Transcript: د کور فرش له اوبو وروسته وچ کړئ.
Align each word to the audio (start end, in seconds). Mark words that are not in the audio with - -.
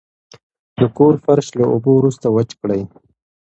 د 0.77 0.81
کور 0.97 1.13
فرش 1.23 1.47
له 1.59 1.65
اوبو 1.73 1.91
وروسته 1.97 2.25
وچ 2.29 2.49
کړئ. 2.61 2.81